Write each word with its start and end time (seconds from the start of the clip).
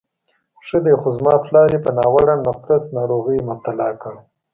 ښه 0.65 0.77
دی، 0.85 0.93
خو 1.01 1.09
زما 1.17 1.33
پلار 1.45 1.69
یې 1.73 1.79
په 1.85 1.91
ناوړه 1.97 2.35
نقرس 2.45 2.83
ناروغۍ 2.97 3.39
مبتلا 3.49 3.89
کړ. 4.01 4.13